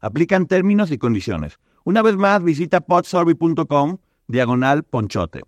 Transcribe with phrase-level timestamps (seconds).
[0.00, 1.58] Aplican términos y condiciones.
[1.84, 5.42] Una vez más, visita podsurvey.com diagonal ponchote.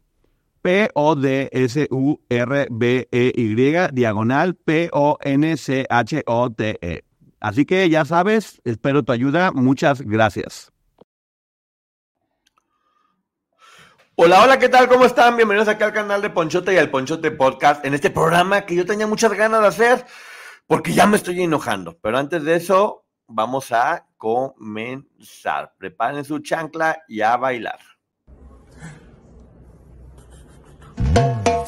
[0.60, 1.52] P-O-D-S-U-R-B-E-Y
[3.92, 5.04] diagonal P-O-N-C-H-O-T-E.
[7.40, 9.50] Así que ya sabes, espero tu ayuda.
[9.50, 10.70] Muchas gracias.
[14.14, 14.88] Hola, hola, ¿qué tal?
[14.88, 15.36] ¿Cómo están?
[15.36, 18.84] Bienvenidos aquí al canal de Ponchote y al Ponchote Podcast en este programa que yo
[18.86, 20.04] tenía muchas ganas de hacer
[20.68, 21.98] porque ya me estoy enojando.
[22.00, 25.74] Pero antes de eso, vamos a comenzar.
[25.76, 27.80] Preparen su chancla y a bailar.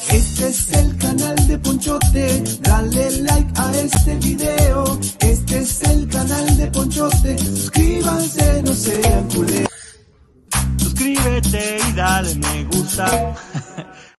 [0.09, 4.85] Este es el canal de Ponchote, dale like a este video.
[5.19, 9.69] Este es el canal de Ponchote, suscríbanse, no sean culés.
[10.77, 13.35] Suscríbete y dale me gusta.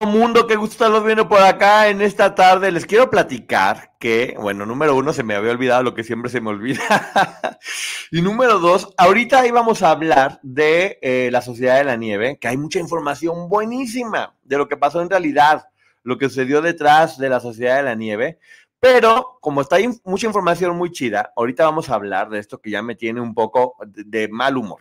[0.00, 2.70] mundo, qué gusto estarlos viendo por acá en esta tarde.
[2.72, 6.40] Les quiero platicar que, bueno, número uno, se me había olvidado lo que siempre se
[6.40, 6.80] me olvida.
[8.10, 12.48] y número dos, ahorita íbamos a hablar de eh, la Sociedad de la Nieve, que
[12.48, 15.68] hay mucha información buenísima de lo que pasó en realidad,
[16.02, 18.38] lo que sucedió detrás de la Sociedad de la Nieve.
[18.80, 22.70] Pero como está ahí mucha información muy chida, ahorita vamos a hablar de esto que
[22.70, 24.80] ya me tiene un poco de, de mal humor.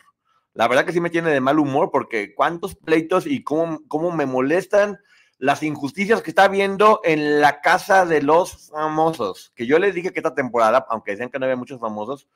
[0.53, 4.11] La verdad que sí me tiene de mal humor porque cuántos pleitos y cómo, cómo
[4.11, 4.99] me molestan
[5.39, 9.51] las injusticias que está viendo en la casa de los famosos.
[9.55, 12.27] Que yo les dije que esta temporada, aunque decían que no había muchos famosos,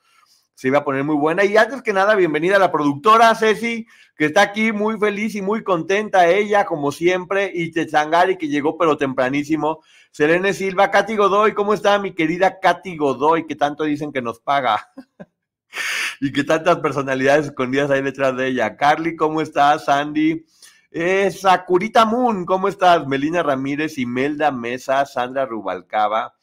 [0.58, 1.44] se iba a poner muy buena.
[1.44, 3.86] Y antes que nada, bienvenida a la productora Ceci,
[4.16, 8.76] que está aquí muy feliz y muy contenta, ella como siempre, y Techangari, que llegó
[8.76, 9.84] pero tempranísimo.
[10.10, 14.40] Selene Silva, Katy Godoy, ¿cómo está mi querida Katy Godoy, que tanto dicen que nos
[14.40, 14.90] paga?
[16.20, 18.76] Y que tantas personalidades escondidas hay detrás de ella.
[18.76, 19.84] Carly, ¿cómo estás?
[19.84, 20.44] Sandy.
[20.90, 23.06] Eh, Sakurita Moon, ¿cómo estás?
[23.06, 26.34] Melina Ramírez, Imelda Mesa, Sandra Rubalcaba,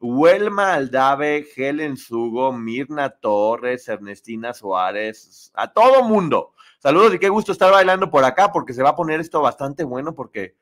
[0.00, 6.52] Huelma Aldave, Helen Sugo, Mirna Torres, Ernestina Suárez, a todo mundo.
[6.80, 9.84] Saludos y qué gusto estar bailando por acá porque se va a poner esto bastante
[9.84, 10.56] bueno porque,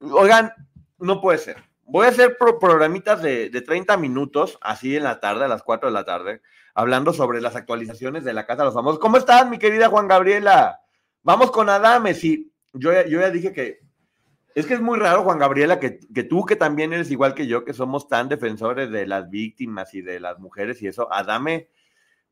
[0.00, 0.50] oigan,
[0.98, 1.71] no puede ser.
[1.84, 5.62] Voy a hacer pro programitas de, de 30 minutos, así en la tarde, a las
[5.62, 6.40] 4 de la tarde,
[6.74, 8.98] hablando sobre las actualizaciones de la Casa de los Famosos.
[9.00, 10.80] ¿Cómo estás, mi querida Juan Gabriela?
[11.22, 12.52] Vamos con Adame, sí.
[12.72, 13.80] Yo, ya- yo ya dije que
[14.54, 17.46] es que es muy raro, Juan Gabriela, que, que tú que también eres igual que
[17.46, 21.68] yo, que somos tan defensores de las víctimas y de las mujeres y eso, Adame,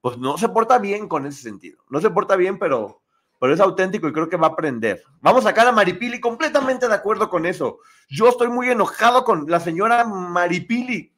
[0.02, 1.82] pues no se porta bien con ese sentido.
[1.88, 3.00] No se porta bien, pero,
[3.40, 5.02] pero es auténtico y creo que va a aprender.
[5.20, 7.78] Vamos a sacar a Maripili, completamente de acuerdo con eso.
[8.08, 11.16] Yo estoy muy enojado con la señora Maripili.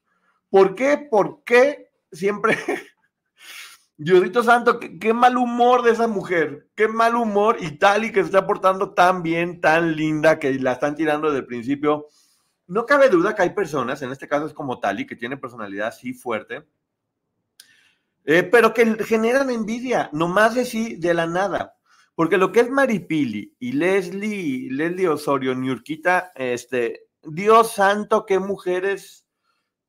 [0.48, 0.96] ¿Por qué?
[0.96, 2.56] ¿Por qué siempre
[3.96, 8.20] Diosito Santo, qué, mal humor de esa mujer, qué mal humor y tal y que
[8.20, 12.06] se está portando tan bien, tan linda, que la están tirando desde el principio.
[12.66, 15.88] No cabe duda que hay personas, en este caso es como Tali, que tiene personalidad
[15.88, 16.66] así fuerte,
[18.24, 21.76] eh, pero que generan envidia, nomás de sí, de la nada.
[22.14, 29.26] Porque lo que es Maripili y Leslie, Leslie Osorio, Niurquita, este, Dios santo, qué mujeres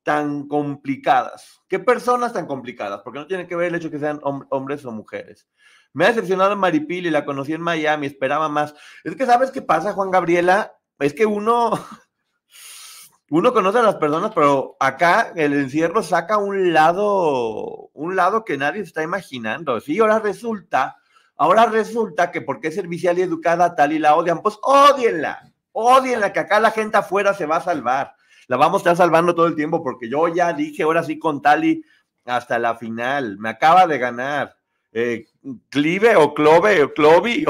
[0.04, 1.62] tan complicadas.
[1.68, 3.02] ¿Qué personas tan complicadas?
[3.04, 5.48] Porque no tiene que ver el hecho que sean hom- hombres o mujeres.
[5.94, 8.74] Me ha decepcionado Maripili, la conocí en Miami, esperaba más.
[9.04, 10.74] Es que, ¿sabes qué pasa, Juan Gabriela?
[11.00, 11.72] Es que uno,
[13.30, 18.58] uno conoce a las personas, pero acá el encierro saca un lado, un lado que
[18.58, 19.80] nadie se está imaginando.
[19.80, 20.98] Sí, ahora resulta,
[21.38, 26.34] ahora resulta que porque es servicial y educada tal y la odian, pues odienla, odienla,
[26.34, 28.16] que acá la gente afuera se va a salvar
[28.48, 31.42] la vamos a estar salvando todo el tiempo porque yo ya dije ahora sí con
[31.42, 31.84] Tali
[32.26, 33.38] hasta la final.
[33.38, 34.58] Me acaba de ganar.
[34.92, 35.26] Eh,
[35.70, 37.46] Clive o Clove o Clovi.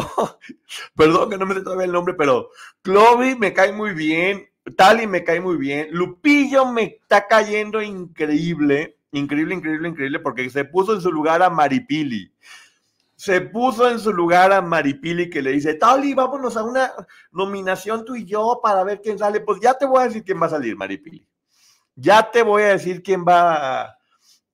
[0.96, 2.50] perdón que no me todavía el nombre, pero
[2.82, 4.48] Clovi me cae muy bien.
[4.78, 5.90] Tali me cae muy bien.
[5.92, 8.98] Lupillo me está cayendo increíble.
[9.12, 12.32] Increíble, increíble, increíble, porque se puso en su lugar a Maripili.
[13.24, 16.92] Se puso en su lugar a Maripili que le dice, Tali, vámonos a una
[17.31, 19.40] nominación tú y yo para ver quién sale.
[19.40, 21.25] Pues ya te voy a decir quién va a salir, Maripili.
[21.96, 23.98] Ya te voy a decir quién va,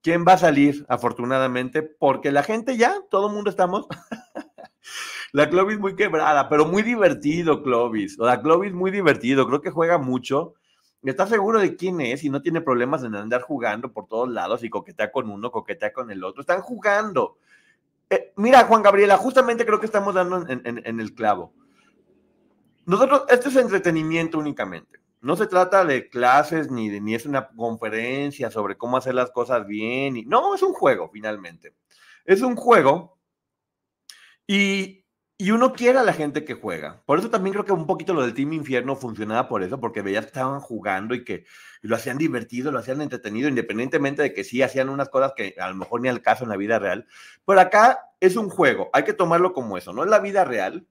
[0.04, 3.88] quién va a salir, afortunadamente, porque la gente ya, todo el mundo estamos.
[5.33, 8.18] la Clovis muy quebrada, pero muy divertido, Clovis.
[8.18, 10.54] Sea, Clovis muy divertido, creo que juega mucho.
[11.01, 14.63] Está seguro de quién es y no tiene problemas en andar jugando por todos lados
[14.63, 16.42] y coquetea con uno, coquetea con el otro.
[16.42, 17.39] Están jugando.
[18.09, 21.53] Eh, mira, Juan Gabriela, justamente creo que estamos dando en el clavo.
[22.85, 25.00] Nosotros, esto es entretenimiento únicamente.
[25.21, 29.31] No se trata de clases ni, de, ni es una conferencia sobre cómo hacer las
[29.31, 30.23] cosas bien.
[30.27, 31.75] No, es un juego, finalmente.
[32.25, 33.19] Es un juego
[34.47, 34.99] y,
[35.39, 37.01] y, uno quiere a la gente que juega.
[37.06, 40.01] Por eso también creo que un poquito lo del Team Infierno funcionaba por eso, porque
[40.01, 41.45] veías que estaban jugando y que
[41.81, 45.69] lo hacían divertido, lo hacían entretenido, independientemente de que sí hacían unas cosas que a
[45.69, 47.07] lo mejor ni al caso en la vida real.
[47.45, 50.86] Pero acá es un juego, hay que tomarlo como eso, no es la vida real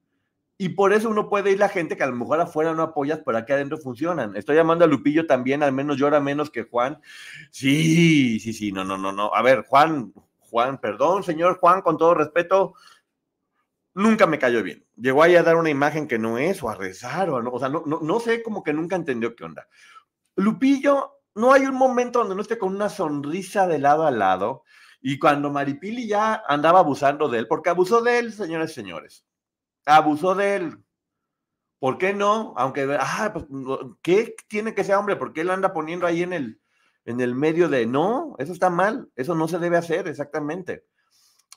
[0.61, 3.21] y por eso uno puede ir la gente que a lo mejor afuera no apoyas,
[3.25, 4.37] pero aquí adentro funcionan.
[4.37, 7.01] Estoy llamando a Lupillo también, al menos llora menos que Juan.
[7.53, 9.33] Sí, sí, sí, no, no, no, no.
[9.33, 12.75] A ver, Juan, Juan, perdón, señor Juan, con todo respeto,
[13.95, 14.87] nunca me cayó bien.
[14.97, 17.59] Llegó ahí a dar una imagen que no es, o a rezar, o, no, o
[17.59, 19.69] sea, no, no, no sé, como que nunca entendió qué onda.
[20.37, 24.65] Lupillo, no hay un momento donde no esté con una sonrisa de lado a lado.
[25.01, 29.25] Y cuando Maripili ya andaba abusando de él, porque abusó de él, señores señores
[29.89, 30.85] abusó de él.
[31.79, 32.55] ¿Por qué no?
[32.57, 33.47] Aunque, ah, pues,
[34.03, 35.17] ¿qué tiene que ser hombre?
[35.17, 36.61] ¿Por qué él anda poniendo ahí en el,
[37.05, 40.85] en el medio de, no, eso está mal, eso no se debe hacer, exactamente.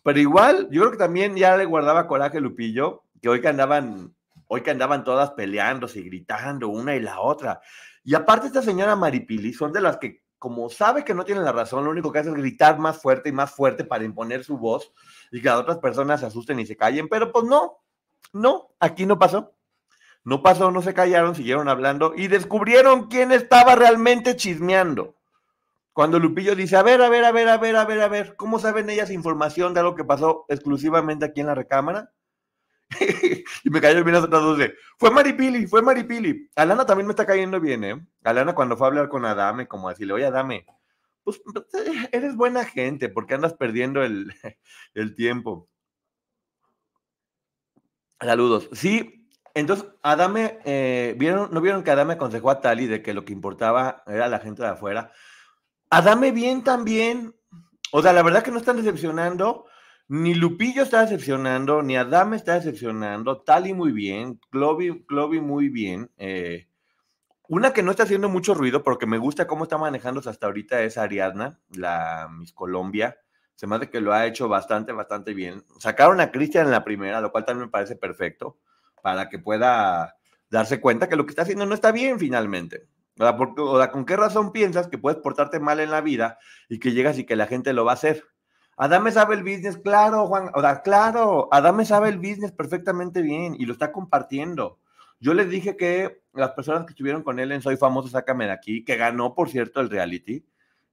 [0.04, 4.16] Pero igual, yo creo que también ya le guardaba coraje Lupillo, que hoy que andaban,
[4.48, 7.62] hoy que andaban todas peleándose y gritando una y la otra.
[8.04, 11.52] Y aparte esta señora Maripili son de las que, como sabe que no tiene la
[11.52, 14.58] razón, lo único que hace es gritar más fuerte y más fuerte para imponer su
[14.58, 14.92] voz
[15.32, 17.78] y que las otras personas se asusten y se callen, pero pues no,
[18.34, 19.54] no, aquí no pasó.
[20.24, 25.16] No pasó, no se callaron, siguieron hablando y descubrieron quién estaba realmente chismeando.
[25.94, 28.36] Cuando Lupillo dice, a ver, a ver, a ver, a ver, a ver, a ver,
[28.38, 32.12] ¿cómo saben ellas información de algo que pasó exclusivamente aquí en la recámara?
[33.64, 36.50] y me cayó bien las otras dos de, fue Maripili, fue Maripili.
[36.56, 38.08] Alana también me está cayendo bien, ¿eh?
[38.24, 40.66] Alana cuando fue a hablar con Adame, como decirle, oye, Adame,
[41.24, 41.42] pues
[42.12, 44.34] eres buena gente, porque andas perdiendo el,
[44.94, 45.68] el tiempo.
[48.20, 48.70] Saludos.
[48.74, 53.26] Sí, entonces Adame, eh, ¿vieron, ¿no vieron que Adame aconsejó a Tali de que lo
[53.26, 55.12] que importaba era la gente de afuera?
[55.92, 57.36] Adame bien también.
[57.92, 59.66] O sea, la verdad que no están decepcionando.
[60.08, 63.42] Ni Lupillo está decepcionando, ni Adame está decepcionando.
[63.42, 66.12] Tali muy bien, Clovi, muy bien.
[66.18, 66.68] Eh,
[67.48, 70.82] una que no está haciendo mucho ruido, porque me gusta cómo está manejándose hasta ahorita
[70.82, 73.18] es Ariadna, la Miss Colombia
[73.62, 75.64] se me que lo ha hecho bastante, bastante bien.
[75.78, 78.58] Sacaron a Cristian en la primera, lo cual también me parece perfecto,
[79.04, 80.18] para que pueda
[80.50, 82.88] darse cuenta que lo que está haciendo no está bien finalmente.
[83.22, 86.40] O sea, ¿con qué razón piensas que puedes portarte mal en la vida
[86.70, 88.26] y que llegas y que la gente lo va a hacer?
[88.78, 93.56] Adame sabe el business, claro, Juan, o sea, claro, Adame sabe el business perfectamente bien
[93.58, 94.80] y lo está compartiendo.
[95.20, 98.52] Yo les dije que las personas que estuvieron con él en Soy Famoso, sácame de
[98.52, 100.44] aquí, que ganó, por cierto, el reality,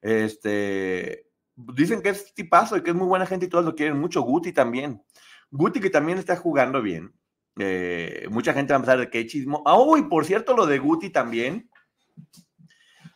[0.02, 3.98] este, dicen que es tipazo y que es muy buena gente y todos lo quieren
[3.98, 4.22] mucho.
[4.22, 5.02] Guti también.
[5.50, 7.14] Guti que también está jugando bien.
[7.58, 9.62] Eh, mucha gente va a empezar de qué chismo.
[9.64, 11.70] Ah, oh, y por cierto, lo de Guti también.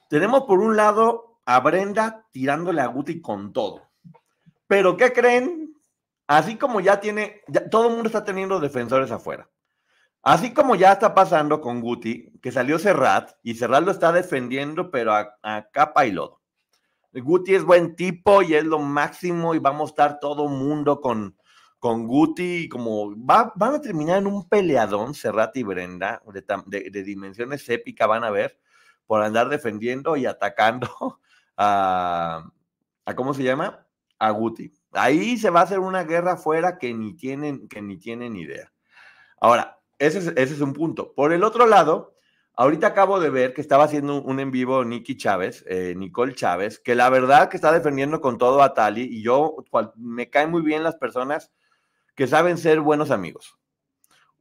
[0.09, 3.83] Tenemos por un lado a Brenda tirándole a Guti con todo.
[4.67, 5.75] Pero ¿qué creen?
[6.27, 9.49] Así como ya tiene, todo el mundo está teniendo defensores afuera.
[10.23, 14.91] Así como ya está pasando con Guti, que salió Serrat y Serrat lo está defendiendo,
[14.91, 16.43] pero a capa y lodo.
[17.21, 21.37] Guti es buen tipo y es lo máximo y vamos a estar todo mundo con,
[21.79, 26.23] con Guti, como va, van a terminar en un peleadón, Serrat y Brenda,
[26.67, 28.59] de, dimensiones épicas van a ver,
[29.07, 30.89] por andar defendiendo y atacando
[31.57, 32.45] a,
[33.05, 33.87] a, ¿cómo se llama?
[34.19, 34.73] A Guti.
[34.93, 38.73] Ahí se va a hacer una guerra afuera que ni tienen, que ni tienen idea.
[39.41, 41.13] Ahora, ese es, ese es un punto.
[41.15, 42.13] Por el otro lado,
[42.55, 46.79] Ahorita acabo de ver que estaba haciendo un en vivo Nicky Chávez, eh, Nicole Chávez,
[46.79, 49.57] que la verdad que está defendiendo con todo a Tali y yo
[49.97, 51.51] me caen muy bien las personas
[52.15, 53.59] que saben ser buenos amigos.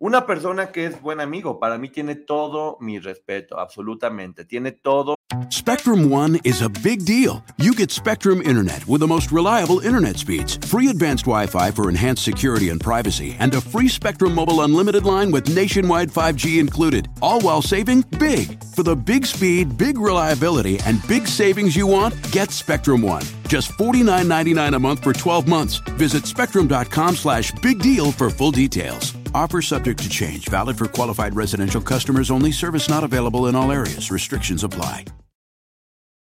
[0.04, 4.46] Una persona que es buen amigo, para mí tiene todo mi respeto, absolutamente.
[4.46, 5.14] Tiene todo.
[5.52, 7.44] Spectrum One is a big deal.
[7.58, 11.88] You get Spectrum Internet with the most reliable internet speeds, free advanced Wi Fi for
[11.88, 17.08] enhanced security and privacy, and a free Spectrum Mobile unlimited line with nationwide 5G included,
[17.22, 18.60] all while saving big.
[18.74, 23.24] For the big speed, big reliability, and big savings you want, get Spectrum One.
[23.48, 25.76] Just $49.99 a month for 12 months.
[26.00, 29.21] Visit spectrum.com slash big deal for full details.
[29.34, 33.72] Offer subject to change, valid for qualified residential customers only, service not available in all
[33.72, 34.12] areas.
[34.12, 35.06] Restrictions apply.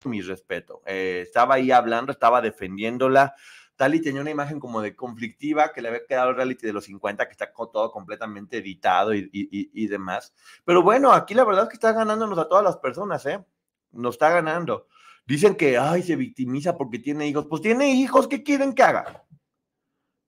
[0.05, 0.83] Mi respeto.
[0.87, 3.35] Eh, estaba ahí hablando, estaba defendiéndola.
[3.75, 6.85] Tali tenía una imagen como de conflictiva que le había quedado el reality de los
[6.85, 10.33] 50, que está todo completamente editado y, y, y, demás.
[10.65, 13.45] Pero bueno, aquí la verdad es que está ganándonos a todas las personas, ¿eh?
[13.91, 14.87] Nos está ganando.
[15.27, 17.47] Dicen que, ay, se victimiza porque tiene hijos.
[17.49, 19.25] Pues tiene hijos, ¿qué quieren que haga?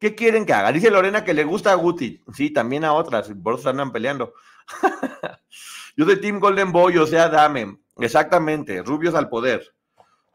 [0.07, 0.71] ¿Qué quieren que haga?
[0.71, 2.23] Dice Lorena que le gusta a Guti.
[2.33, 4.35] Sí, también a otras, por eso andan peleando.
[5.97, 7.79] Yo de Team Golden Boy, o sea, dame.
[7.99, 9.75] Exactamente, rubios al poder.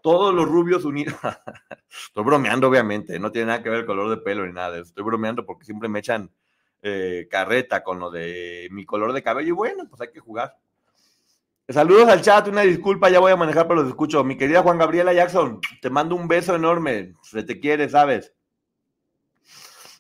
[0.03, 1.15] Todos los rubios unidos.
[2.05, 3.17] Estoy bromeando, obviamente.
[3.17, 4.77] No tiene nada que ver el color de pelo ni nada.
[4.77, 6.29] Estoy bromeando porque siempre me echan
[6.81, 9.47] eh, carreta con lo de mi color de cabello.
[9.47, 10.57] Y bueno, pues hay que jugar.
[11.69, 14.21] Saludos al chat, una disculpa, ya voy a manejar, pero los escucho.
[14.25, 17.13] Mi querida Juan Gabriela Jackson, te mando un beso enorme.
[17.21, 18.33] Se te quiere, ¿sabes?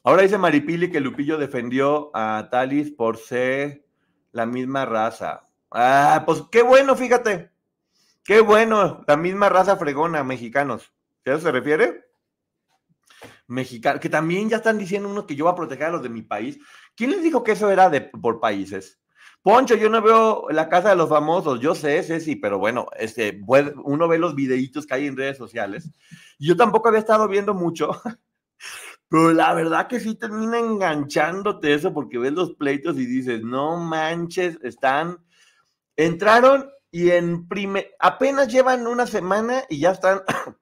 [0.03, 3.85] Ahora dice Maripili que Lupillo defendió a Talis por ser
[4.31, 5.43] la misma raza.
[5.69, 7.51] Ah, pues qué bueno, fíjate.
[8.23, 10.91] Qué bueno, la misma raza fregona, mexicanos.
[11.25, 12.05] ¿A eso se refiere?
[13.47, 16.09] Mexicano, que también ya están diciendo uno que yo voy a proteger a los de
[16.09, 16.57] mi país.
[16.95, 18.99] ¿Quién les dijo que eso era de, por países?
[19.43, 23.41] Poncho, yo no veo la casa de los famosos, yo sé, sí, pero bueno, este,
[23.83, 25.91] uno ve los videitos que hay en redes sociales.
[26.37, 27.89] Yo tampoco había estado viendo mucho,
[29.11, 33.75] pero la verdad que sí termina enganchándote eso porque ves los pleitos y dices, no
[33.75, 35.17] manches, están,
[35.97, 40.21] entraron y en primer, apenas llevan una semana y ya están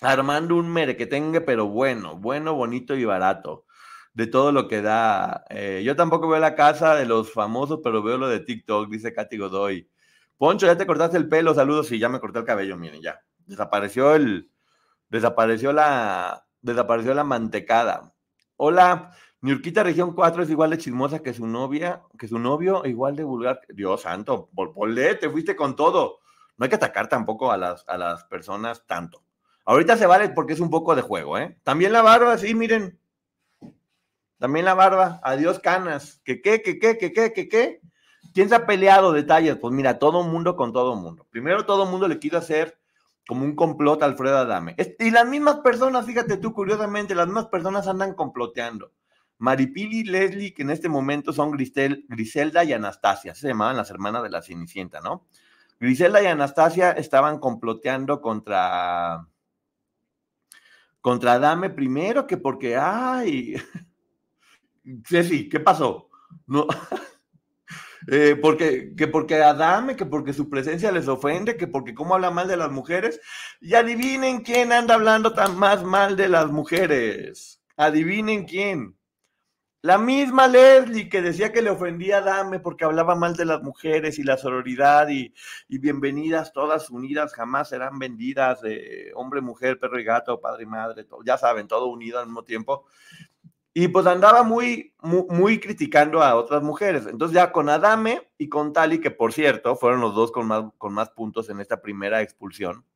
[0.00, 3.66] armando un mere que tenga, pero bueno, bueno, bonito y barato,
[4.14, 5.44] de todo lo que da.
[5.50, 9.12] Eh, yo tampoco veo la casa de los famosos, pero veo lo de TikTok, dice
[9.12, 9.90] Katy Godoy.
[10.38, 13.20] Poncho, ya te cortaste el pelo, saludos, y ya me corté el cabello, miren, ya.
[13.44, 14.50] Desapareció el,
[15.10, 18.12] desapareció la, desapareció la mantecada.
[18.56, 23.16] Hola, Niurquita Región 4 es igual de chismosa que su novia, que su novio, igual
[23.16, 23.60] de vulgar.
[23.68, 26.18] Dios santo, polé, te fuiste con todo.
[26.56, 29.22] No hay que atacar tampoco a las, a las personas tanto.
[29.64, 31.58] Ahorita se vale porque es un poco de juego, ¿eh?
[31.62, 32.98] También la barba, sí, miren.
[34.38, 35.20] También la barba.
[35.22, 36.20] Adiós, canas.
[36.24, 37.80] ¿Qué, qué, qué, qué, qué, qué, qué, qué?
[38.32, 39.56] ¿Quién se ha peleado detalles?
[39.56, 41.26] Pues mira, todo mundo con todo mundo.
[41.30, 42.78] Primero, todo mundo le quiso hacer
[43.26, 44.76] como un complot Alfredo Adame.
[44.98, 48.92] Y las mismas personas, fíjate tú, curiosamente, las mismas personas andan comploteando.
[49.38, 54.22] Maripili y Leslie, que en este momento son Griselda y Anastasia, se llamaban las hermanas
[54.22, 55.26] de la Cenicienta, ¿no?
[55.78, 59.26] Griselda y Anastasia estaban comploteando contra
[61.02, 63.56] contra Adame primero que porque ay
[65.04, 66.08] Ceci, ¿qué pasó?
[66.46, 66.66] No
[68.08, 72.30] Eh, porque, que porque Adame, que porque su presencia les ofende, que porque cómo habla
[72.30, 73.20] mal de las mujeres.
[73.60, 77.60] Y adivinen quién anda hablando tan más mal de las mujeres.
[77.76, 78.96] Adivinen quién.
[79.86, 83.62] La misma Leslie que decía que le ofendía a Adame porque hablaba mal de las
[83.62, 85.32] mujeres y la sororidad y,
[85.68, 91.06] bienvenidas todas unidas, jamás serán vendidas, de hombre, mujer, perro y gato, padre y madre,
[91.24, 92.86] ya saben, todo unido al mismo tiempo.
[93.78, 97.06] Y pues andaba muy, muy, criticando a otras mujeres.
[97.06, 100.64] Entonces ya con Adame y con Tali, que por cierto fueron los dos con más,
[100.78, 102.86] con más puntos en esta primera expulsión,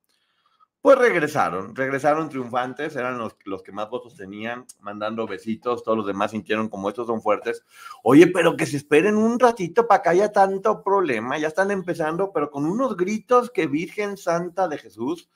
[0.80, 6.06] pues regresaron, regresaron triunfantes, eran los, los que más votos tenían, mandando besitos, todos los
[6.06, 7.62] demás sintieron como estos son fuertes.
[8.02, 12.32] Oye, pero que se esperen un ratito para que haya tanto problema, ya están empezando,
[12.32, 15.28] pero con unos gritos que Virgen Santa de Jesús,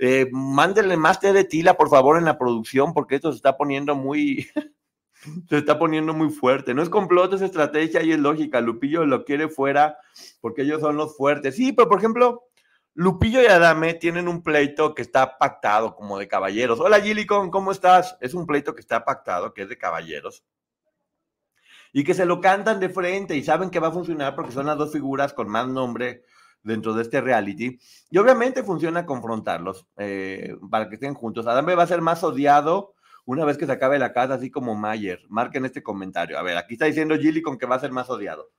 [0.00, 3.56] eh, mándenle más té de tila, por favor, en la producción, porque esto se está
[3.56, 4.48] poniendo muy,
[5.48, 6.74] se está poniendo muy fuerte.
[6.74, 8.60] No es complot, es estrategia y es lógica.
[8.60, 9.98] Lupillo lo quiere fuera
[10.40, 11.56] porque ellos son los fuertes.
[11.56, 12.44] Sí, pero por ejemplo,
[12.94, 16.80] Lupillo y Adame tienen un pleito que está pactado como de caballeros.
[16.80, 18.16] Hola Gilicon, ¿cómo estás?
[18.20, 20.44] Es un pleito que está pactado, que es de caballeros.
[21.92, 24.66] Y que se lo cantan de frente y saben que va a funcionar porque son
[24.66, 26.24] las dos figuras con más nombre
[26.62, 27.78] dentro de este reality.
[28.10, 31.46] Y obviamente funciona confrontarlos eh, para que estén juntos.
[31.46, 34.74] Adame va a ser más odiado una vez que se acabe la casa, así como
[34.74, 35.22] Mayer.
[35.28, 36.38] Marquen este comentario.
[36.38, 38.50] A ver, aquí está diciendo Gillicon que va a ser más odiado.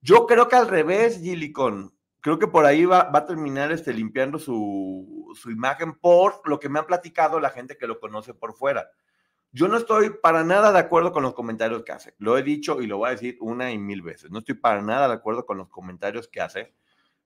[0.00, 1.94] Yo creo que al revés, Gillicon.
[2.20, 6.68] Creo que por ahí va, a terminar este, limpiando su, su, imagen por lo que
[6.68, 8.88] me han platicado la gente que lo conoce por fuera.
[9.50, 12.14] Yo no estoy para nada de acuerdo con los comentarios que hace.
[12.18, 14.30] Lo he dicho y lo voy a decir una y mil veces.
[14.30, 16.74] No estoy para nada de acuerdo con los comentarios que hace,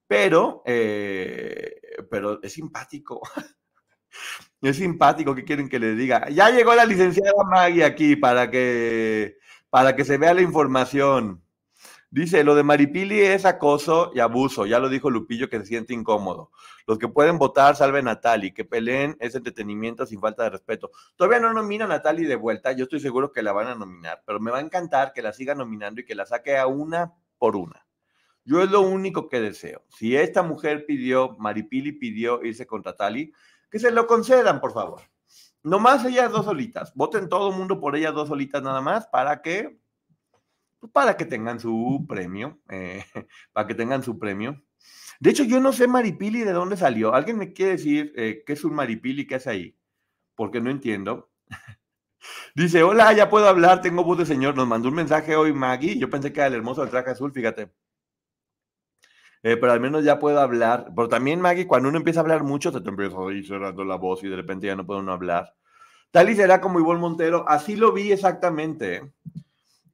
[0.06, 3.20] pero, eh, pero es simpático.
[4.68, 5.34] es simpático.
[5.34, 6.28] ¿Qué quieren que les diga?
[6.30, 9.38] Ya llegó la licenciada Maggie aquí para que,
[9.70, 11.42] para que se vea la información.
[12.10, 15.92] Dice, lo de Maripili es acoso y abuso, ya lo dijo Lupillo que se siente
[15.92, 16.50] incómodo.
[16.86, 20.92] Los que pueden votar, salve a Natali, que peleen es entretenimiento sin falta de respeto.
[21.16, 24.22] Todavía no nomina a Natali de vuelta, yo estoy seguro que la van a nominar,
[24.24, 27.12] pero me va a encantar que la siga nominando y que la saque a una
[27.38, 27.84] por una.
[28.44, 29.82] Yo es lo único que deseo.
[29.88, 33.32] Si esta mujer pidió, Maripili pidió irse contra Tali,
[33.70, 35.02] que se lo concedan, por favor.
[35.62, 36.94] Nomás ellas dos solitas.
[36.94, 39.80] Voten todo el mundo por ellas dos solitas nada más para que
[40.78, 43.04] pues, para que tengan su premio, eh,
[43.52, 44.62] para que tengan su premio.
[45.18, 47.14] De hecho, yo no sé Maripili de dónde salió.
[47.14, 49.76] ¿Alguien me quiere decir eh, qué es un Maripili, qué es ahí?
[50.34, 51.30] Porque no entiendo.
[52.54, 54.56] Dice, hola, ya puedo hablar, tengo voz de señor.
[54.56, 55.98] Nos mandó un mensaje hoy Maggie.
[55.98, 57.70] Yo pensé que era el hermoso del traje azul, fíjate.
[59.48, 60.86] Eh, pero al menos ya puedo hablar.
[60.96, 63.84] Pero también, Maggie, cuando uno empieza a hablar mucho, se te empieza a ir cerrando
[63.84, 65.54] la voz y de repente ya no puede uno hablar.
[66.10, 67.44] Tal y será como Ivonne Montero.
[67.46, 69.12] Así lo vi exactamente.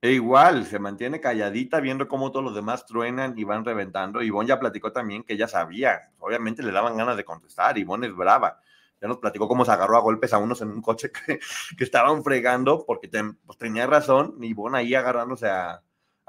[0.01, 4.23] E igual, se mantiene calladita viendo cómo todos los demás truenan y van reventando.
[4.23, 8.17] Ivonne ya platicó también que ella sabía, obviamente le daban ganas de contestar, Ivonne es
[8.17, 8.59] brava.
[9.03, 11.41] Ya nos platicó cómo se agarró a golpes a unos en un coche que,
[11.77, 13.11] que estaban fregando porque
[13.45, 15.83] pues, tenía razón, Ivonne ahí agarrándose a,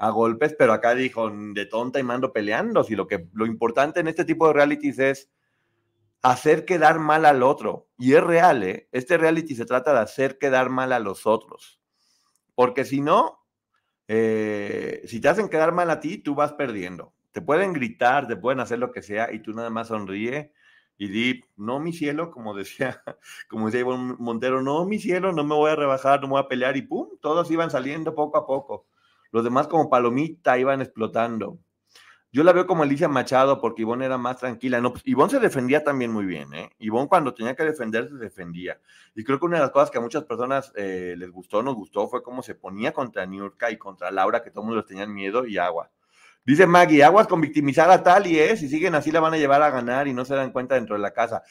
[0.06, 2.84] a, golpes, pero acá dijo, de tonta y mando peleando.
[2.84, 5.30] Si lo, que, lo importante en este tipo de realities es
[6.22, 7.88] hacer quedar mal al otro.
[7.98, 8.88] Y es real, ¿eh?
[8.92, 11.80] Este reality se trata de hacer quedar mal a los otros.
[12.54, 13.44] Porque si no,
[14.08, 17.14] eh, si te hacen quedar mal a ti, tú vas perdiendo.
[17.32, 20.52] Te pueden gritar, te pueden hacer lo que sea y tú nada más sonríe
[20.96, 23.02] y di, no mi cielo, como decía,
[23.48, 26.42] como decía Ivonne Montero, no mi cielo, no me voy a rebajar, no me voy
[26.42, 28.86] a pelear y pum, todos iban saliendo poco a poco.
[29.34, 31.58] Los demás como palomita iban explotando.
[32.30, 34.80] Yo la veo como Alicia Machado porque Ivonne era más tranquila.
[34.80, 36.70] No, pues Ivonne se defendía también muy bien, ¿eh?
[36.78, 38.78] Ivonne cuando tenía que defenderse, se defendía.
[39.12, 41.74] Y creo que una de las cosas que a muchas personas eh, les gustó, nos
[41.74, 44.86] gustó, fue cómo se ponía contra Niurka y contra Laura, que todo el mundo les
[44.86, 45.90] tenían miedo y agua.
[46.46, 48.56] Dice Maggie, aguas con victimizar a Tali, ¿eh?
[48.56, 50.94] Si siguen así la van a llevar a ganar y no se dan cuenta dentro
[50.94, 51.42] de la casa.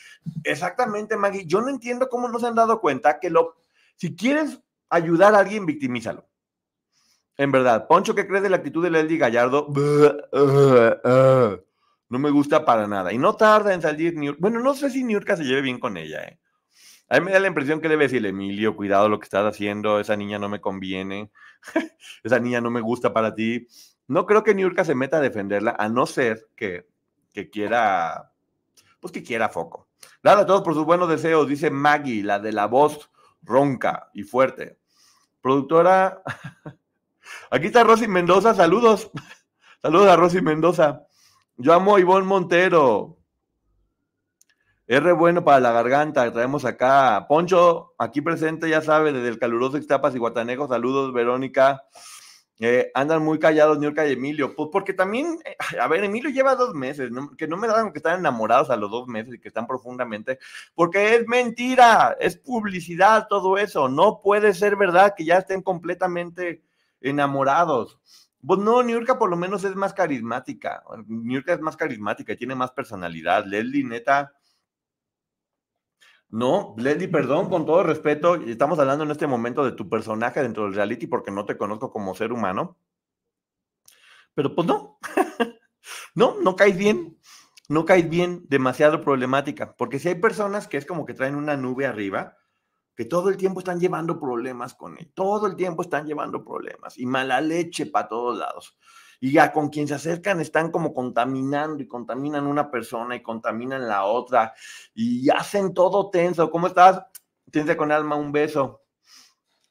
[0.46, 1.46] Exactamente, Maggie.
[1.46, 3.58] Yo no entiendo cómo no se han dado cuenta que lo,
[3.98, 6.30] si quieres ayudar a alguien, victimízalo.
[7.38, 9.68] En verdad, Poncho, ¿qué crees de la actitud de Leslie Gallardo?
[12.10, 13.12] No me gusta para nada.
[13.12, 15.98] Y no tarda en salir New Bueno, no sé si Niurka se lleve bien con
[15.98, 16.40] ella, ¿eh?
[17.10, 20.00] A mí me da la impresión que debe decirle, Emilio, cuidado lo que estás haciendo,
[20.00, 21.32] esa niña no me conviene,
[22.24, 23.68] esa niña no me gusta para ti.
[24.08, 26.88] No creo que Niurka se meta a defenderla, a no ser que,
[27.34, 28.32] que quiera,
[29.00, 29.90] pues que quiera foco.
[30.22, 33.10] Gracias a todos por sus buenos deseos, dice Maggie, la de la voz
[33.42, 34.78] ronca y fuerte.
[35.42, 36.22] Productora
[37.54, 39.12] Aquí está Rosy Mendoza, saludos.
[39.84, 41.06] Saludos a Rosy Mendoza.
[41.56, 43.20] Yo amo a Ivonne Montero.
[44.88, 47.28] R bueno para la garganta, traemos acá.
[47.30, 50.68] Poncho, aquí presente, ya sabe, desde el caluroso Ixtapas y Guatanejo.
[50.68, 51.84] Saludos, Verónica.
[52.60, 54.56] Eh, andan muy callados Niurka y Emilio.
[54.56, 58.00] Pues porque también, eh, a ver, Emilio lleva dos meses, que no me dan que
[58.00, 60.40] están enamorados a los dos meses y que están profundamente,
[60.74, 63.90] porque es mentira, es publicidad todo eso.
[63.90, 66.64] No puede ser verdad que ya estén completamente
[67.04, 68.00] enamorados.
[68.46, 70.84] Pues no, Niurka por lo menos es más carismática.
[71.08, 73.46] Niurka es más carismática tiene más personalidad.
[73.46, 74.34] Leslie, neta.
[76.30, 80.64] No, Leslie, perdón, con todo respeto, estamos hablando en este momento de tu personaje dentro
[80.64, 82.76] del reality porque no te conozco como ser humano.
[84.34, 84.98] Pero pues no,
[86.16, 87.20] no, no caes bien,
[87.70, 91.56] no caes bien, demasiado problemática, porque si hay personas que es como que traen una
[91.56, 92.38] nube arriba,
[92.96, 96.98] que todo el tiempo están llevando problemas con él, todo el tiempo están llevando problemas
[96.98, 98.78] y mala leche para todos lados.
[99.20, 103.88] Y ya con quien se acercan están como contaminando y contaminan una persona y contaminan
[103.88, 104.54] la otra
[104.94, 106.52] y hacen todo tenso.
[106.52, 107.04] ¿Cómo estás?
[107.50, 108.82] Tense con alma un beso.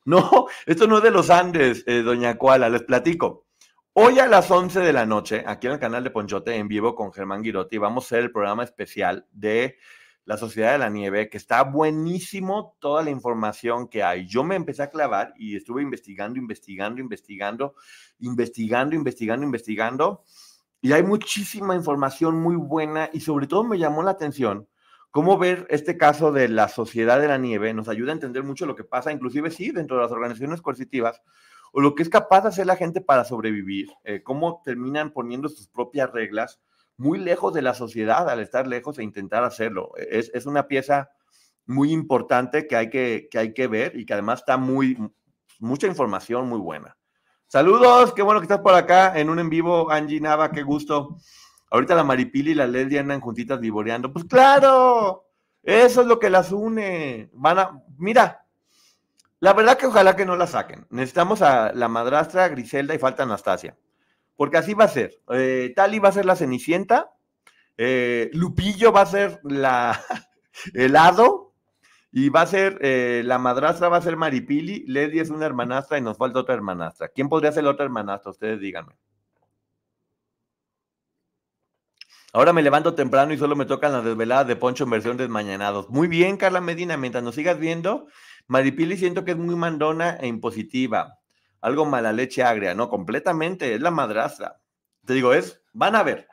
[0.04, 3.46] No, esto no es de los Andes, eh, doña Cuala, les platico.
[3.92, 6.96] Hoy a las 11 de la noche, aquí en el canal de Ponchote en vivo
[6.96, 9.76] con Germán Girotti, vamos a hacer el programa especial de
[10.24, 14.26] la Sociedad de la Nieve, que está buenísimo toda la información que hay.
[14.26, 17.74] Yo me empecé a clavar y estuve investigando, investigando, investigando,
[18.20, 20.22] investigando, investigando, investigando.
[20.80, 24.68] Y hay muchísima información muy buena y sobre todo me llamó la atención
[25.12, 28.66] cómo ver este caso de la Sociedad de la Nieve nos ayuda a entender mucho
[28.66, 31.22] lo que pasa, inclusive sí, dentro de las organizaciones coercitivas,
[31.72, 35.48] o lo que es capaz de hacer la gente para sobrevivir, eh, cómo terminan poniendo
[35.50, 36.60] sus propias reglas
[37.02, 39.90] muy lejos de la sociedad al estar lejos e intentar hacerlo.
[39.96, 41.10] Es, una pieza
[41.66, 44.96] muy importante que hay que, que hay que ver y que además está muy,
[45.58, 46.96] mucha información muy buena.
[47.48, 51.18] Saludos, qué bueno que estás por acá en un en vivo, Angie Nava, qué gusto.
[51.70, 54.12] Ahorita la Maripili y la Leslie andan juntitas vivoreando.
[54.12, 55.26] Pues claro,
[55.62, 57.30] eso es lo que las une.
[57.32, 58.46] Van a, mira,
[59.40, 60.86] la verdad que ojalá que no la saquen.
[60.90, 63.76] Necesitamos a la madrastra Griselda y falta Anastasia.
[64.42, 65.20] Porque así va a ser.
[65.30, 67.12] Eh, Tali va a ser la Cenicienta.
[67.76, 70.02] Eh, Lupillo va a ser la
[70.74, 71.54] helado
[72.10, 75.96] y va a ser, eh, la madrastra va a ser Maripili, Lady es una hermanastra
[75.96, 77.06] y nos falta otra hermanastra.
[77.06, 78.32] ¿Quién podría ser la otra hermanastra?
[78.32, 78.96] Ustedes díganme.
[82.32, 85.88] Ahora me levanto temprano y solo me tocan las desveladas de Poncho en versión desmañanados.
[85.88, 88.08] Muy bien, Carla Medina, mientras nos sigas viendo,
[88.48, 91.21] Maripili siento que es muy mandona e impositiva.
[91.62, 94.60] Algo mala leche agria, no, completamente, es la madrastra.
[95.06, 96.28] Te digo, es, van a ver,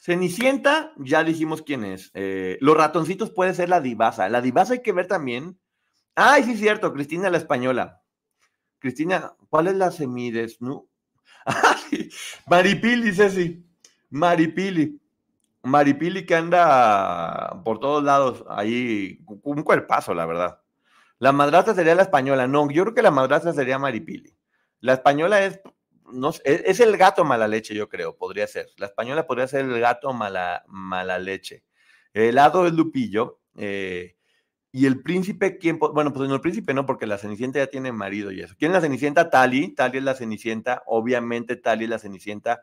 [0.00, 2.10] Cenicienta, ya dijimos quién es.
[2.14, 4.30] Eh, los ratoncitos puede ser la divasa.
[4.30, 5.60] La divasa hay que ver también.
[6.14, 8.02] Ay, sí, cierto, Cristina la española.
[8.78, 10.88] Cristina, ¿cuál es la semidesnu?
[12.46, 13.62] Maripili, Ceci.
[14.08, 14.98] Maripili.
[15.64, 20.59] Maripili que anda por todos lados, ahí, un cuerpazo, la verdad.
[21.20, 22.48] La madrastra sería la española.
[22.48, 24.34] No, yo creo que la madrastra sería Maripili.
[24.80, 25.60] La española es
[26.12, 28.68] no, es, el gato mala leche, yo creo, podría ser.
[28.78, 31.64] La española podría ser el gato mala, mala leche.
[32.12, 33.40] El lado es Lupillo.
[33.56, 34.16] Eh,
[34.72, 35.78] y el príncipe, ¿quién?
[35.78, 38.54] Bueno, pues el príncipe no, porque la Cenicienta ya tiene marido y eso.
[38.58, 39.28] ¿Quién es la Cenicienta?
[39.28, 39.74] Tali.
[39.74, 40.82] Tali es la Cenicienta.
[40.86, 42.62] Obviamente Tali es la Cenicienta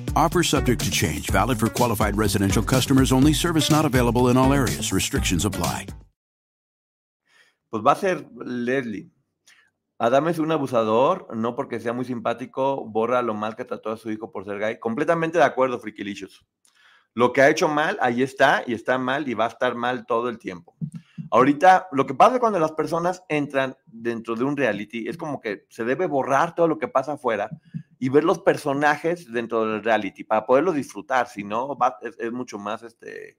[0.15, 3.33] Offer subject to change, valid for qualified residential customers only.
[3.33, 4.91] Service not available in all areas.
[4.91, 5.87] Restrictions apply.
[7.69, 9.09] Pues va a ser Leslie.
[9.97, 13.97] Adam es un abusador, no porque sea muy simpático, borra lo mal que trató a
[13.97, 14.79] su hijo por ser gay.
[14.79, 16.43] Completamente de acuerdo, Frikilicious.
[17.13, 20.05] Lo que ha hecho mal, ahí está, y está mal, y va a estar mal
[20.05, 20.75] todo el tiempo.
[21.29, 25.65] Ahorita, lo que pasa cuando las personas entran dentro de un reality es como que
[25.69, 27.49] se debe borrar todo lo que pasa afuera
[28.03, 32.81] y ver los personajes dentro del reality para poderlos disfrutar, si no, es, mucho más
[32.81, 33.37] este,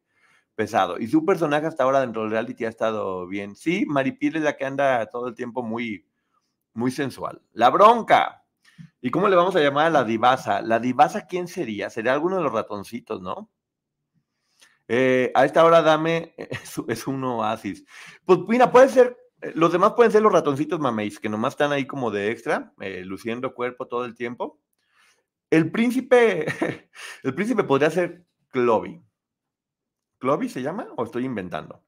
[0.55, 1.01] pesado.
[1.01, 3.57] Y su personaje hasta ahora dentro del reality ha estado bien.
[3.57, 6.07] Sí, Maripil es la que anda todo el tiempo muy,
[6.75, 7.43] muy sensual.
[7.55, 8.45] La bronca.
[9.01, 10.63] ¿Y cómo le vamos a llamar a la divasa?
[10.63, 11.91] ¿La divasa quién sería?
[11.91, 13.51] Sería alguno de los ratoncitos, ¿no?
[14.87, 17.85] Eh, a esta hora dame, es, es un oasis.
[18.25, 19.22] Pues mira, puede ser
[19.55, 23.03] los demás pueden ser los ratoncitos mameis, que nomás están ahí como de extra, eh,
[23.05, 24.61] luciendo cuerpo todo el tiempo.
[25.51, 26.47] El príncipe,
[27.23, 29.03] el príncipe podría ser Clovy.
[30.19, 31.83] ¿Clovy se llama o estoy inventando?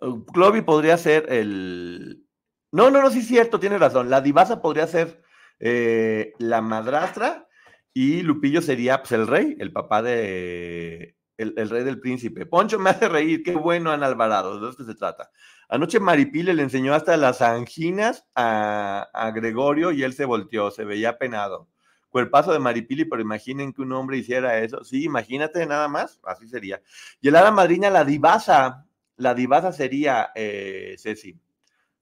[0.00, 2.26] Uh, Clovy podría ser el...
[2.72, 4.10] No, no, no, sí es cierto, tiene razón.
[4.10, 5.22] La divasa podría ser
[5.58, 7.48] eh, la madrastra
[7.92, 11.16] y Lupillo sería pues, el rey, el papá de...
[11.38, 12.44] El, el, rey del príncipe.
[12.44, 15.30] Poncho me hace reír, qué bueno, Ana Alvarado, de esto se trata.
[15.72, 21.16] Anoche Maripile le enseñó hasta las anginas a, Gregorio y él se volteó, se veía
[21.16, 21.68] penado.
[22.08, 24.82] Cuerpazo de Maripili, pero imaginen que un hombre hiciera eso.
[24.82, 26.82] Sí, imagínate nada más, así sería.
[27.20, 28.84] Y el madrina, la divasa,
[29.16, 31.38] la divasa sería eh, Ceci.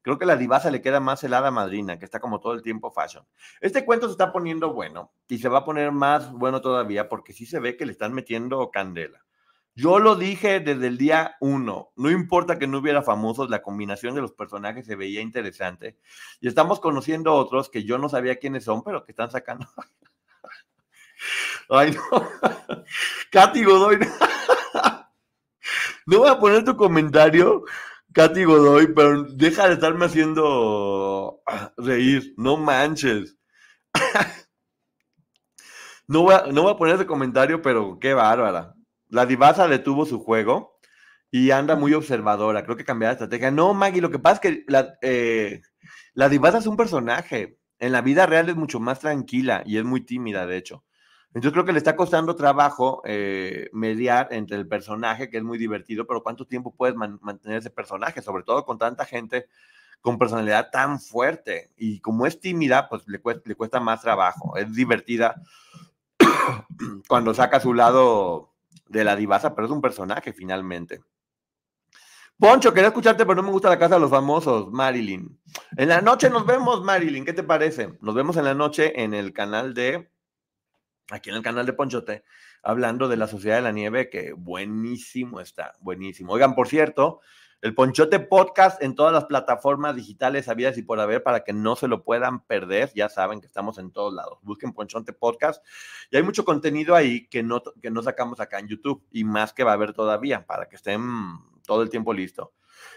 [0.01, 2.63] Creo que la divasa le queda más el hada madrina, que está como todo el
[2.63, 3.27] tiempo fashion.
[3.61, 7.35] Este cuento se está poniendo bueno y se va a poner más bueno todavía porque
[7.35, 9.28] sí se ve que le están metiendo candela.
[9.79, 14.13] Yo lo dije desde el día uno, no importa que no hubiera famosos, la combinación
[14.17, 15.97] de los personajes se veía interesante.
[16.41, 19.69] Y estamos conociendo otros que yo no sabía quiénes son, pero que están sacando.
[21.71, 22.29] Ay, no.
[23.31, 23.99] Katy Godoy.
[26.07, 27.65] No voy a poner tu comentario,
[28.15, 31.43] Katy Godoy, pero deja de estarme haciendo
[31.77, 32.35] reír.
[32.39, 33.37] No manches.
[36.07, 38.75] No voy a, no voy a poner ese comentario, pero qué bárbara.
[39.09, 40.79] La divasa detuvo su juego
[41.31, 42.65] y anda muy observadora.
[42.65, 43.51] Creo que cambiará de estrategia.
[43.51, 45.63] No, Maggie, lo que pasa es que la, eh,
[46.15, 47.59] la divasa es un personaje.
[47.79, 50.85] En la vida real es mucho más tranquila y es muy tímida, de hecho.
[51.29, 55.59] Entonces creo que le está costando trabajo eh, mediar entre el personaje, que es muy
[55.59, 58.23] divertido, pero ¿cuánto tiempo puedes mantener ese personaje?
[58.23, 59.47] Sobre todo con tanta gente
[60.01, 61.71] con personalidad tan fuerte.
[61.77, 64.57] Y como es tímida, pues le cuesta, le cuesta más trabajo.
[64.57, 65.43] Es divertida
[67.09, 68.55] cuando saca su lado
[68.89, 71.01] de la divasa, pero es un personaje finalmente.
[72.39, 75.41] Poncho, quería escucharte, pero no me gusta la casa de los famosos, Marilyn.
[75.77, 77.99] En la noche nos vemos, Marilyn, ¿qué te parece?
[78.01, 80.09] Nos vemos en la noche en el canal de,
[81.11, 82.23] aquí en el canal de Ponchote,
[82.63, 86.33] hablando de la Sociedad de la Nieve, que buenísimo está, buenísimo.
[86.33, 87.21] Oigan, por cierto,
[87.61, 91.75] el Ponchote Podcast en todas las plataformas digitales habidas y por haber para que no
[91.75, 92.93] se lo puedan perder.
[92.95, 94.39] Ya saben que estamos en todos lados.
[94.43, 95.65] Busquen Ponchote Podcast
[96.11, 99.53] y hay mucho contenido ahí que no, que no sacamos acá en YouTube y más
[99.53, 101.03] que va a haber todavía para que estén
[101.67, 102.53] todo el tiempo listo.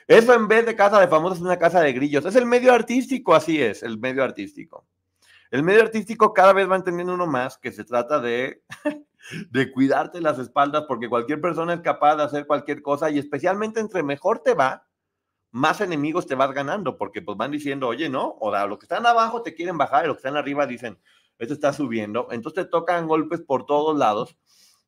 [0.08, 2.26] Eso en vez de casa de famosos es una casa de grillos.
[2.26, 4.86] Es el medio artístico, así es, el medio artístico.
[5.50, 8.64] El medio artístico cada vez va entendiendo uno más que se trata de
[9.50, 13.80] de cuidarte las espaldas, porque cualquier persona es capaz de hacer cualquier cosa y especialmente
[13.80, 14.88] entre mejor te va,
[15.52, 18.86] más enemigos te vas ganando, porque pues van diciendo, oye, no, o sea, los que
[18.86, 20.98] están abajo te quieren bajar y los que están arriba dicen,
[21.38, 24.38] esto está subiendo, entonces te tocan golpes por todos lados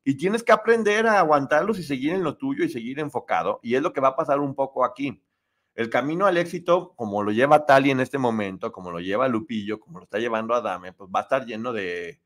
[0.04, 3.74] y tienes que aprender a aguantarlos y seguir en lo tuyo y seguir enfocado, y
[3.74, 5.22] es lo que va a pasar un poco aquí.
[5.74, 9.80] El camino al éxito, como lo lleva Tali en este momento, como lo lleva Lupillo,
[9.80, 12.20] como lo está llevando Adame, pues va a estar lleno de,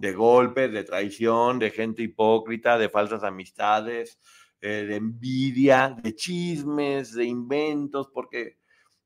[0.00, 4.18] de golpes, de traición, de gente hipócrita, de falsas amistades,
[4.62, 8.56] eh, de envidia, de chismes, de inventos, porque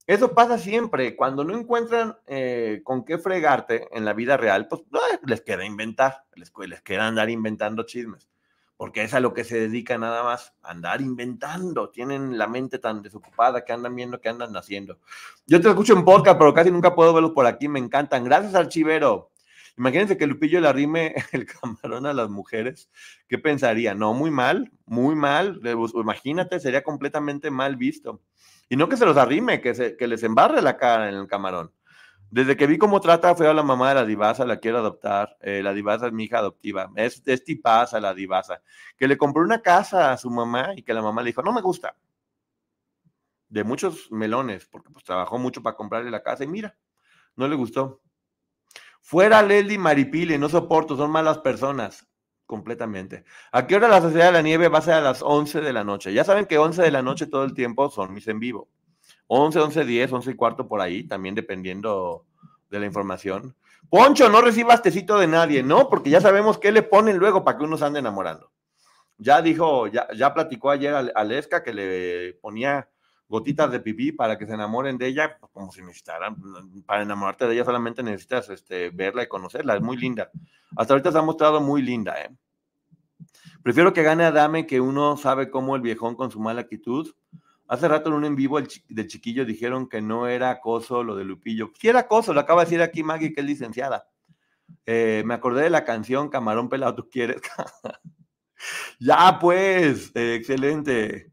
[0.07, 1.17] eso pasa siempre.
[1.17, 4.83] Cuando no encuentran eh, con qué fregarte en la vida real, pues
[5.27, 8.31] les queda inventar, les, les queda andar inventando chismes,
[8.77, 11.91] porque es a lo que se dedica nada más, andar inventando.
[11.91, 15.01] Tienen la mente tan desocupada que andan viendo que andan haciendo.
[15.45, 18.23] Yo te escucho en podcast, pero casi nunca puedo verlos por aquí, me encantan.
[18.23, 19.34] Gracias, Archivero.
[19.77, 22.91] Imagínense que Lupillo le arrime el camarón a las mujeres.
[23.29, 23.95] ¿Qué pensaría?
[23.95, 25.61] No, muy mal, muy mal.
[25.95, 28.23] Imagínate, sería completamente mal visto.
[28.69, 31.27] Y no que se los arrime, que, se, que les embarre la cara en el
[31.27, 31.73] camarón.
[32.31, 35.37] Desde que vi cómo trata fue a la mamá de la divasa, la quiero adoptar.
[35.41, 36.91] Eh, la divasa es mi hija adoptiva.
[36.97, 38.63] Es, es tipaza la divasa.
[38.97, 41.53] Que le compró una casa a su mamá y que la mamá le dijo, no
[41.53, 41.97] me gusta.
[43.49, 46.77] De muchos melones, porque pues trabajó mucho para comprarle la casa y mira,
[47.37, 48.01] no le gustó.
[49.07, 52.09] Fuera Leslie Maripili, no soporto, son malas personas.
[52.47, 53.25] Completamente.
[53.53, 55.75] ¿A qué hora la Sociedad de la Nieve va a ser a las 11 de
[55.75, 56.15] la noche?
[56.15, 58.71] Ya saben que 11 de la noche todo el tiempo son mis en vivo.
[59.27, 62.25] 11, 11, 10, 11 y cuarto por ahí, también dependiendo
[62.71, 63.55] de la información.
[63.91, 65.91] Poncho, no recibas tecito de nadie, ¿no?
[65.91, 68.53] Porque ya sabemos qué le ponen luego para que uno se ande enamorando.
[69.19, 72.89] Ya dijo, ya, ya platicó ayer a Aleska que le ponía
[73.29, 76.37] gotitas de pipí para que se enamoren de ella, pues, como si necesitaran,
[76.87, 80.31] para enamorarte de ella solamente necesitas este, verla y conocerla, es muy linda.
[80.77, 82.31] Hasta ahorita se ha mostrado muy linda, ¿eh?
[83.63, 87.15] Prefiero que gane Adame que uno sabe cómo el viejón con su mala actitud.
[87.67, 91.25] Hace rato en un en vivo del chiquillo dijeron que no era acoso lo de
[91.25, 91.73] Lupillo.
[91.81, 94.07] Sí era acoso, lo acaba de decir aquí Maggie, que es licenciada.
[94.85, 97.41] Eh, me acordé de la canción Camarón Pelado, ¿tú quieres?
[99.01, 101.33] ya, pues, excelente.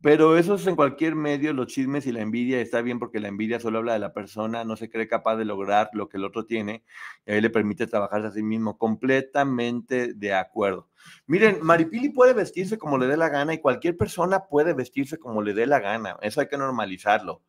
[0.00, 3.26] Pero eso es en cualquier medio, los chismes y la envidia está bien porque la
[3.26, 6.24] envidia solo habla de la persona, no se cree capaz de lograr lo que el
[6.24, 6.84] otro tiene
[7.26, 8.78] y ahí le permite trabajarse a sí mismo.
[8.78, 10.88] Completamente de acuerdo.
[11.26, 15.42] Miren, Maripili puede vestirse como le dé la gana y cualquier persona puede vestirse como
[15.42, 16.16] le dé la gana.
[16.22, 17.42] Eso hay que normalizarlo.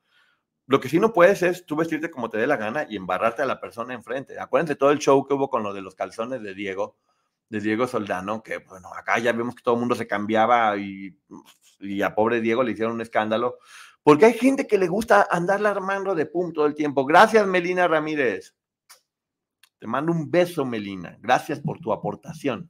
[0.65, 3.43] Lo que sí no puedes es tú vestirte como te dé la gana y embarrarte
[3.43, 4.39] a la persona enfrente.
[4.39, 6.97] Acuérdense todo el show que hubo con lo de los calzones de Diego
[7.49, 11.17] de Diego Soldano, que bueno, acá ya vemos que todo el mundo se cambiaba y,
[11.79, 13.57] y, a pobre Diego le hicieron un escándalo,
[14.03, 17.05] porque hay gente que le gusta andarla armando de pum todo el tiempo.
[17.05, 18.55] Gracias, Melina Ramírez.
[19.79, 21.17] Te mando un beso, Melina.
[21.21, 22.69] Gracias por tu aportación.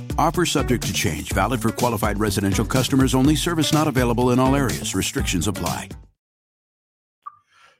[0.21, 4.55] Offer subject to change, valid for qualified residential customers only, service not available in all
[4.55, 4.93] areas.
[4.93, 5.89] Restrictions apply.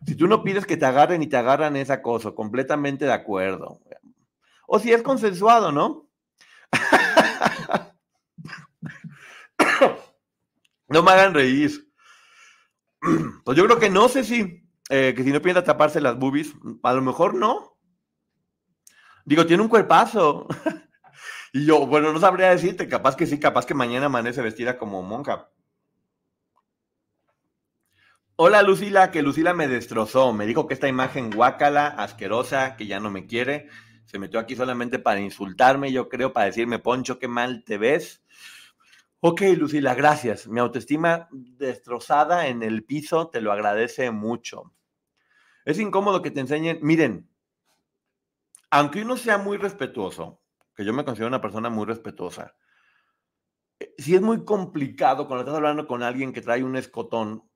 [0.07, 3.79] Si tú no pides que te agarren y te agarran es acoso, completamente de acuerdo.
[4.65, 6.09] O si es consensuado, ¿no?
[10.89, 11.87] no me hagan reír.
[13.45, 16.55] Pues yo creo que no sé si, eh, que si no piensa taparse las boobies,
[16.81, 17.77] a lo mejor no.
[19.25, 20.47] Digo, tiene un cuerpazo.
[21.53, 25.01] y yo, bueno, no sabría decirte, capaz que sí, capaz que mañana amanece vestida como
[25.03, 25.49] monja.
[28.37, 30.33] Hola Lucila, que Lucila me destrozó.
[30.33, 33.69] Me dijo que esta imagen guácala, asquerosa, que ya no me quiere.
[34.05, 38.23] Se metió aquí solamente para insultarme, yo creo, para decirme, Poncho, qué mal te ves.
[39.19, 40.47] Ok, Lucila, gracias.
[40.47, 44.73] Mi autoestima destrozada en el piso te lo agradece mucho.
[45.63, 47.29] Es incómodo que te enseñen, miren,
[48.71, 50.40] aunque uno sea muy respetuoso,
[50.75, 52.55] que yo me considero una persona muy respetuosa,
[53.79, 57.49] eh, si es muy complicado cuando estás hablando con alguien que trae un escotón,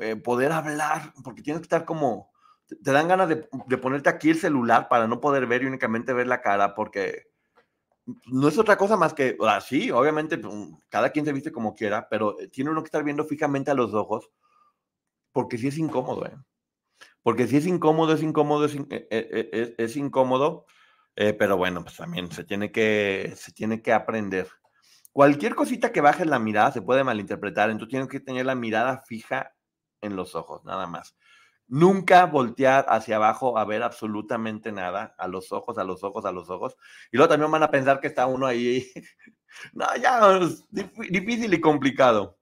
[0.00, 2.30] eh, poder hablar, porque tienes que estar como,
[2.66, 6.12] te dan ganas de, de, ponerte aquí el celular para no poder ver y únicamente
[6.12, 7.28] ver la cara, porque
[8.26, 10.54] no es otra cosa más que, así, obviamente, pues,
[10.88, 13.74] cada quien se viste como quiera, pero eh, tiene uno que estar viendo fijamente a
[13.74, 14.30] los ojos,
[15.32, 16.36] porque sí es incómodo, ¿eh?
[17.22, 20.64] Porque si es incómodo, es incómodo, es, es, es incómodo,
[21.16, 24.48] pero bueno, pues también se tiene que, se tiene que aprender.
[25.12, 29.02] Cualquier cosita que baje la mirada se puede malinterpretar, entonces tienes que tener la mirada
[29.06, 29.54] fija
[30.02, 31.16] en los ojos, nada más.
[31.68, 36.32] Nunca voltear hacia abajo a ver absolutamente nada, a los ojos, a los ojos, a
[36.32, 36.76] los ojos.
[37.10, 38.86] Y luego también van a pensar que está uno ahí.
[39.72, 42.38] no, ya, es difícil y complicado.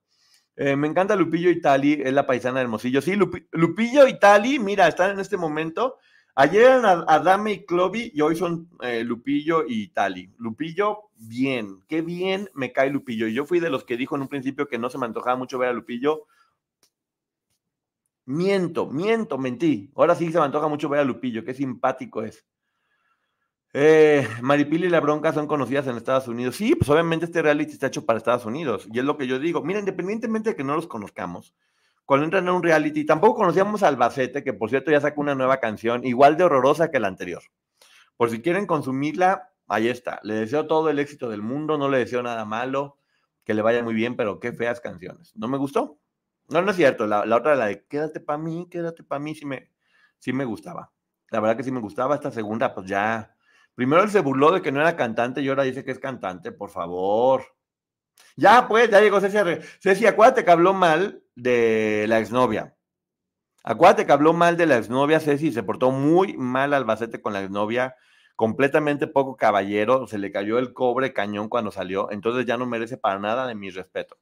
[0.57, 3.01] Eh, me encanta Lupillo y Tali, es la paisana del Hermosillo.
[3.01, 3.15] Sí,
[3.51, 5.97] Lupillo y Tali, mira, están en este momento
[6.37, 10.29] Ayer eran Adame y Clovi y hoy son eh, Lupillo y Tali.
[10.37, 13.27] Lupillo, bien, qué bien me cae Lupillo.
[13.29, 15.57] Yo fui de los que dijo en un principio que no se me antojaba mucho
[15.57, 16.27] ver a Lupillo.
[18.25, 19.91] Miento, miento, mentí.
[19.95, 22.45] Ahora sí se me antoja mucho ver a Lupillo, qué simpático es.
[23.71, 26.57] Eh, Maripili y la bronca son conocidas en Estados Unidos.
[26.57, 28.87] Sí, pues obviamente este reality está hecho para Estados Unidos.
[28.91, 29.61] Y es lo que yo digo.
[29.63, 31.53] Mira, independientemente de que no los conozcamos,
[32.05, 35.35] cuando entran en un reality, tampoco conocíamos a Albacete, que por cierto ya sacó una
[35.35, 37.41] nueva canción, igual de horrorosa que la anterior.
[38.15, 40.19] Por si quieren consumirla, ahí está.
[40.23, 42.99] Le deseo todo el éxito del mundo, no le deseo nada malo,
[43.43, 45.35] que le vaya muy bien, pero qué feas canciones.
[45.35, 45.99] ¿No me gustó?
[46.49, 47.07] No, no es cierto.
[47.07, 49.71] La, otra, la de quédate para mí, quédate para mí, sí me,
[50.19, 50.91] sí me gustaba.
[51.31, 52.15] La verdad que sí me gustaba.
[52.15, 53.35] Esta segunda, pues ya.
[53.73, 56.51] Primero él se burló de que no era cantante y ahora dice que es cantante,
[56.51, 57.43] por favor.
[58.35, 59.37] Ya, pues, ya llegó Ceci.
[59.79, 62.75] Ceci, acuérdate que habló mal de la exnovia.
[63.63, 67.41] Acuérdate que habló mal de la exnovia, Ceci, se portó muy mal Albacete con la
[67.41, 67.95] exnovia,
[68.35, 72.97] completamente poco caballero, se le cayó el cobre cañón cuando salió, entonces ya no merece
[72.97, 74.17] para nada de mi respeto.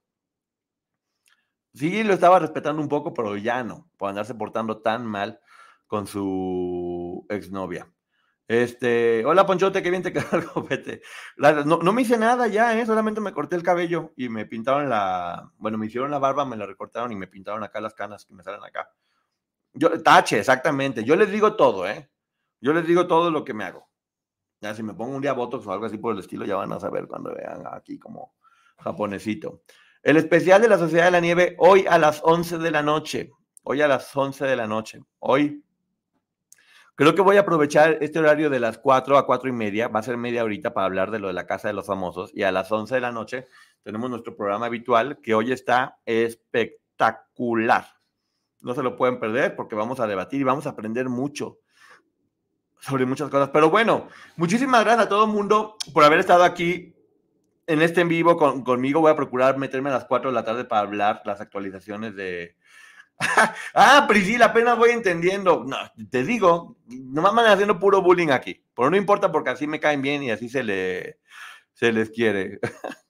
[1.74, 5.40] Sí, lo estaba respetando un poco, pero ya no, por andarse portando tan mal
[5.88, 7.92] con su exnovia.
[8.48, 11.02] Este, hola Ponchote, qué bien te quedó el copete.
[11.38, 12.86] No, no, me hice nada ya, ¿eh?
[12.86, 16.58] solamente me corté el cabello y me pintaron la, bueno, me hicieron la barba, me
[16.58, 18.92] la recortaron y me pintaron acá las canas que me salen acá.
[19.74, 21.04] Yo, tache, exactamente.
[21.04, 22.10] Yo les digo todo, ¿eh?
[22.62, 23.90] Yo les digo todo lo que me hago.
[24.62, 26.72] Ya si me pongo un día botox o algo así por el estilo, ya van
[26.72, 28.36] a saber cuando vean aquí como
[28.78, 29.64] japonesito.
[30.02, 33.32] El especial de la Sociedad de la Nieve hoy a las 11 de la noche.
[33.64, 35.02] Hoy a las 11 de la noche.
[35.20, 35.64] Hoy
[36.96, 40.00] Creo que voy a aprovechar este horario de las 4 a 4 y media, va
[40.00, 42.44] a ser media horita para hablar de lo de la Casa de los Famosos, y
[42.44, 43.48] a las 11 de la noche
[43.82, 47.88] tenemos nuestro programa habitual que hoy está espectacular.
[48.62, 51.58] No se lo pueden perder porque vamos a debatir y vamos a aprender mucho
[52.80, 53.50] sobre muchas cosas.
[53.50, 56.96] Pero bueno, muchísimas gracias a todo el mundo por haber estado aquí
[57.66, 59.02] en este en vivo conmigo.
[59.02, 62.56] Voy a procurar meterme a las 4 de la tarde para hablar las actualizaciones de,
[63.74, 65.64] ah, Priscila, apenas voy entendiendo.
[65.66, 65.78] No,
[66.10, 68.64] te digo, nomás van haciendo puro bullying aquí.
[68.76, 71.20] Pero no importa porque así me caen bien y así se, le,
[71.74, 72.60] se les quiere.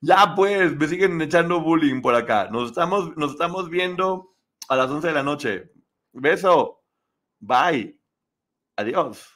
[0.00, 2.48] ya pues, me siguen echando bullying por acá.
[2.50, 4.34] Nos estamos, nos estamos viendo
[4.68, 5.70] a las 11 de la noche.
[6.12, 6.82] Beso.
[7.38, 7.98] Bye.
[8.76, 9.35] Adiós.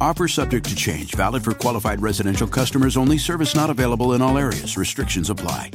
[0.00, 4.38] Offer subject to change, valid for qualified residential customers only, service not available in all
[4.38, 4.76] areas.
[4.76, 5.70] Restrictions apply.